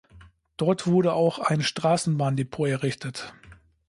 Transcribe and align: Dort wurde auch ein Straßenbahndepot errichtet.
Dort 0.57 0.87
wurde 0.87 1.13
auch 1.13 1.37
ein 1.37 1.61
Straßenbahndepot 1.61 2.67
errichtet. 2.67 3.35